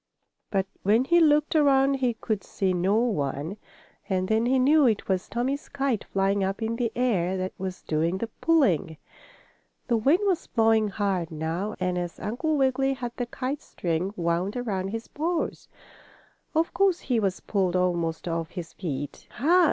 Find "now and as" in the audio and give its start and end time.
11.29-12.19